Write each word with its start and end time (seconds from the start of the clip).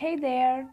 Hey 0.00 0.16
there! 0.16 0.66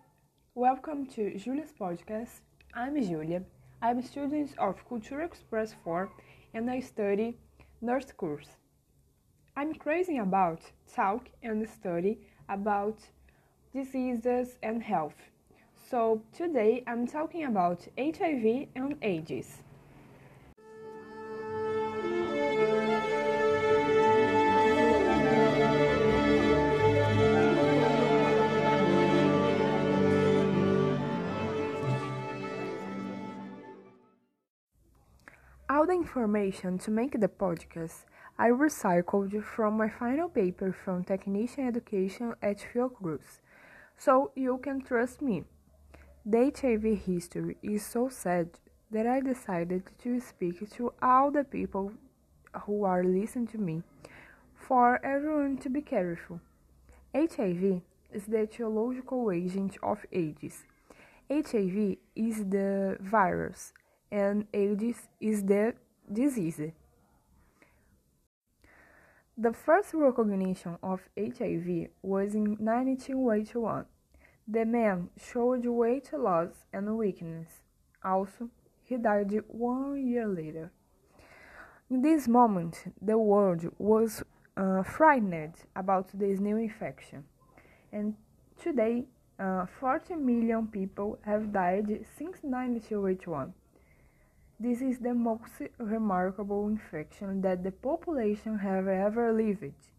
Welcome 0.55 1.05
to 1.07 1.37
Julia's 1.37 1.73
podcast. 1.77 2.39
I'm 2.73 2.95
Julia. 2.95 3.43
I'm 3.81 3.97
a 3.97 4.01
student 4.01 4.51
of 4.57 4.87
Culture 4.87 5.19
Express 5.19 5.75
4 5.83 6.09
and 6.53 6.71
I 6.71 6.79
study 6.79 7.37
nurse 7.81 8.09
course. 8.13 8.47
I'm 9.57 9.73
crazy 9.73 10.19
about 10.19 10.61
talk 10.95 11.27
and 11.43 11.67
study 11.67 12.21
about 12.47 12.99
diseases 13.73 14.55
and 14.63 14.81
health. 14.81 15.19
So 15.89 16.21
today 16.31 16.85
I'm 16.87 17.05
talking 17.05 17.43
about 17.43 17.85
HIV 17.99 18.69
and 18.77 18.95
AIDS. 19.01 19.61
All 35.69 35.85
the 35.85 35.91
information 35.91 36.77
to 36.79 36.91
make 36.91 37.19
the 37.19 37.27
podcast 37.27 38.05
I 38.39 38.51
recycled 38.51 39.43
from 39.43 39.75
my 39.75 39.89
final 39.89 40.29
paper 40.29 40.71
from 40.71 41.03
Technician 41.03 41.67
Education 41.67 42.35
at 42.41 42.59
Fiocruz, 42.59 43.41
so 43.97 44.31
you 44.33 44.59
can 44.59 44.81
trust 44.81 45.21
me. 45.21 45.43
The 46.25 46.53
HIV 46.55 47.01
history 47.05 47.57
is 47.61 47.85
so 47.85 48.07
sad 48.07 48.47
that 48.91 49.05
I 49.07 49.19
decided 49.19 49.83
to 50.03 50.21
speak 50.21 50.71
to 50.71 50.93
all 51.01 51.31
the 51.31 51.43
people 51.43 51.91
who 52.63 52.85
are 52.85 53.03
listening 53.03 53.47
to 53.47 53.57
me, 53.57 53.83
for 54.55 55.05
everyone 55.05 55.57
to 55.57 55.69
be 55.69 55.81
careful. 55.81 56.39
HIV 57.13 57.81
is 58.13 58.23
the 58.25 58.47
etiological 58.47 59.35
agent 59.35 59.77
of 59.83 60.05
AIDS. 60.13 60.63
HIV 61.29 61.97
is 62.15 62.45
the 62.45 62.95
virus 63.01 63.73
and 64.11 64.45
AIDS 64.53 65.07
is 65.19 65.43
the 65.43 65.73
disease. 66.11 66.61
The 69.37 69.53
first 69.53 69.93
recognition 69.93 70.77
of 70.81 71.01
HIV 71.17 71.89
was 72.01 72.33
in 72.33 72.57
1981. 72.57 73.85
The 74.47 74.65
man 74.65 75.09
showed 75.15 75.65
weight 75.65 76.11
loss 76.13 76.65
and 76.73 76.97
weakness. 76.97 77.61
Also, 78.03 78.49
he 78.83 78.97
died 78.97 79.43
one 79.47 80.07
year 80.07 80.27
later. 80.27 80.71
In 81.89 82.01
this 82.01 82.27
moment, 82.27 82.93
the 83.01 83.17
world 83.17 83.65
was 83.77 84.23
uh, 84.55 84.81
frightened 84.83 85.53
about 85.75 86.09
this 86.13 86.39
new 86.39 86.57
infection, 86.57 87.25
and 87.91 88.15
today, 88.59 89.05
uh, 89.39 89.65
40 89.79 90.15
million 90.15 90.67
people 90.67 91.19
have 91.23 91.53
died 91.53 92.05
since 92.17 92.37
1981. 92.41 93.53
This 94.59 94.81
is 94.81 94.97
the 94.97 95.13
most 95.13 95.61
remarkable 95.77 96.67
infection 96.67 97.41
that 97.41 97.63
the 97.63 97.71
population 97.71 98.57
have 98.57 98.87
ever 98.87 99.31
lived. 99.31 99.91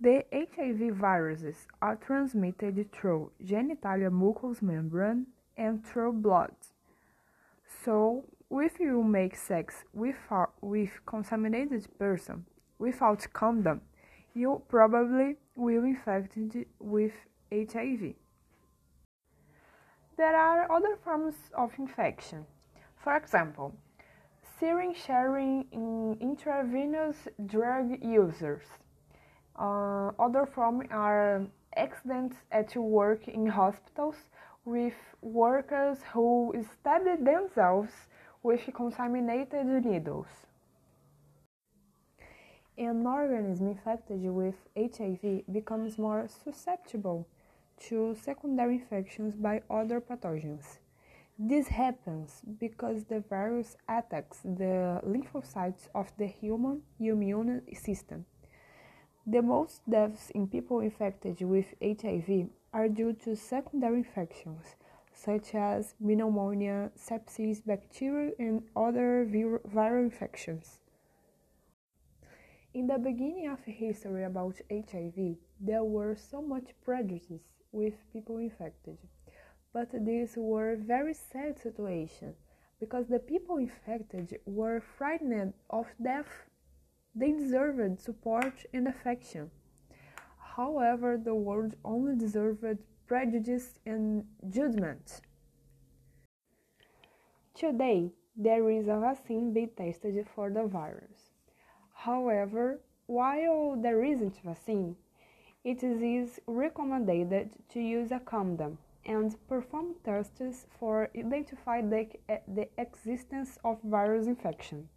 The 0.00 0.24
HIV 0.32 0.94
viruses 0.94 1.66
are 1.82 1.96
transmitted 1.96 2.90
through 2.92 3.32
genitalia 3.44 4.10
mucous 4.10 4.62
membrane 4.62 5.26
and 5.56 5.84
through 5.84 6.14
blood. 6.14 6.54
So, 7.84 8.24
if 8.50 8.80
you 8.80 9.02
make 9.02 9.36
sex 9.36 9.84
with 9.92 10.16
a 10.30 10.46
with 10.62 11.04
contaminated 11.04 11.86
person 11.98 12.46
without 12.78 13.26
condom, 13.34 13.82
you 14.34 14.62
probably 14.68 15.36
will 15.54 15.84
infected 15.84 16.66
with 16.78 17.12
HIV. 17.52 18.14
There 20.16 20.34
are 20.34 20.72
other 20.72 20.96
forms 21.04 21.34
of 21.54 21.72
infection. 21.78 22.46
For 22.96 23.14
example, 23.16 23.74
syringe 24.58 24.96
sharing 24.96 25.66
in 25.70 26.16
intravenous 26.20 27.28
drug 27.44 28.02
users. 28.02 28.62
Uh, 29.58 30.12
other 30.18 30.46
forms 30.46 30.88
are 30.90 31.46
accidents 31.76 32.36
at 32.50 32.74
work 32.76 33.28
in 33.28 33.46
hospitals 33.46 34.16
with 34.64 34.94
workers 35.20 35.98
who 36.14 36.54
stabbed 36.72 37.26
themselves 37.26 37.92
with 38.42 38.62
contaminated 38.72 39.66
needles. 39.66 40.46
An 42.78 43.06
organism 43.06 43.68
infected 43.68 44.22
with 44.22 44.56
HIV 44.76 45.42
becomes 45.52 45.98
more 45.98 46.26
susceptible 46.26 47.26
to 47.88 48.14
secondary 48.14 48.74
infections 48.76 49.36
by 49.36 49.62
other 49.70 50.00
pathogens. 50.00 50.78
This 51.38 51.68
happens 51.68 52.40
because 52.58 53.04
the 53.04 53.20
virus 53.20 53.76
attacks 53.88 54.40
the 54.40 55.00
lymphocytes 55.04 55.88
of 55.94 56.10
the 56.16 56.26
human 56.26 56.82
immune 56.98 57.62
system. 57.74 58.24
The 59.26 59.42
most 59.42 59.82
deaths 59.90 60.30
in 60.30 60.46
people 60.46 60.80
infected 60.80 61.42
with 61.42 61.74
HIV 61.82 62.48
are 62.72 62.88
due 62.88 63.12
to 63.24 63.36
secondary 63.36 63.98
infections, 63.98 64.76
such 65.12 65.54
as 65.54 65.94
pneumonia, 66.00 66.90
sepsis, 66.96 67.64
bacterial, 67.64 68.32
and 68.38 68.62
other 68.74 69.26
viral 69.26 70.04
infections. 70.04 70.80
In 72.76 72.88
the 72.88 72.98
beginning 72.98 73.48
of 73.48 73.64
history 73.64 74.22
about 74.24 74.60
HIV, 74.70 75.38
there 75.58 75.82
were 75.82 76.14
so 76.14 76.42
much 76.42 76.74
prejudice 76.84 77.40
with 77.72 77.94
people 78.12 78.36
infected. 78.36 78.98
But 79.72 80.04
these 80.04 80.34
were 80.36 80.76
very 80.76 81.14
sad 81.14 81.58
situations 81.58 82.36
because 82.78 83.06
the 83.06 83.18
people 83.18 83.56
infected 83.56 84.40
were 84.44 84.82
frightened 84.98 85.54
of 85.70 85.86
death. 86.02 86.50
They 87.14 87.32
deserved 87.32 87.98
support 87.98 88.66
and 88.74 88.86
affection. 88.86 89.50
However, 90.38 91.16
the 91.16 91.34
world 91.34 91.76
only 91.82 92.14
deserved 92.14 92.62
prejudice 93.06 93.78
and 93.86 94.26
judgment. 94.50 95.22
Today, 97.54 98.12
there 98.36 98.68
is 98.68 98.86
a 98.86 99.00
vaccine 99.00 99.54
being 99.54 99.70
tested 99.74 100.26
for 100.34 100.50
the 100.50 100.66
virus. 100.66 101.35
However, 102.06 102.78
while 103.08 103.74
there 103.74 104.04
isn't 104.04 104.38
a 104.38 104.46
vaccine, 104.50 104.94
it 105.64 105.82
is 105.82 106.38
recommended 106.46 107.50
to 107.70 107.80
use 107.80 108.12
a 108.12 108.20
condom 108.20 108.78
and 109.04 109.34
perform 109.48 109.96
tests 110.04 110.68
for 110.78 111.10
identify 111.16 111.82
the, 111.82 112.06
eh, 112.28 112.38
the 112.46 112.68
existence 112.78 113.58
of 113.64 113.82
virus 113.82 114.28
infection. 114.28 114.88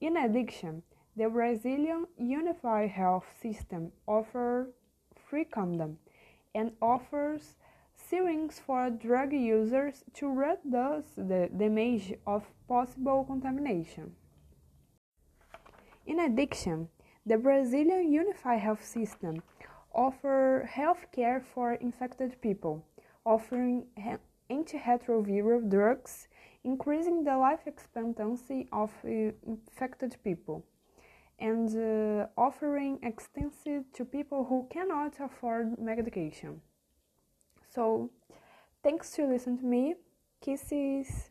In 0.00 0.16
addition, 0.16 0.84
the 1.14 1.28
Brazilian 1.28 2.06
Unified 2.16 2.88
Health 2.88 3.26
System 3.42 3.92
offers 4.06 4.68
free 5.28 5.44
condom 5.44 5.98
and 6.54 6.72
offers 6.80 7.56
syringes 7.94 8.58
for 8.58 8.88
drug 8.88 9.34
users 9.34 10.02
to 10.14 10.32
reduce 10.32 11.10
the 11.14 11.50
damage 11.54 12.14
of 12.26 12.50
possible 12.66 13.22
contamination. 13.24 14.16
In 16.06 16.20
addition, 16.20 16.88
the 17.26 17.36
Brazilian 17.36 18.12
Unified 18.12 18.60
Health 18.60 18.84
System 18.84 19.42
offers 19.92 20.68
health 20.68 21.06
care 21.10 21.40
for 21.40 21.72
infected 21.74 22.40
people, 22.40 22.84
offering 23.24 23.86
antiretroviral 24.48 25.68
drugs, 25.68 26.28
increasing 26.62 27.24
the 27.24 27.36
life 27.36 27.66
expectancy 27.66 28.68
of 28.70 28.92
uh, 29.04 29.32
infected 29.44 30.16
people, 30.22 30.64
and 31.40 31.68
uh, 31.76 32.26
offering 32.36 33.00
extensive 33.02 33.82
to 33.92 34.04
people 34.04 34.44
who 34.44 34.68
cannot 34.70 35.14
afford 35.18 35.76
medication. 35.76 36.60
So, 37.68 38.10
thanks 38.84 39.10
to 39.12 39.26
listen 39.26 39.58
to 39.58 39.64
me. 39.64 39.96
Kisses. 40.40 41.30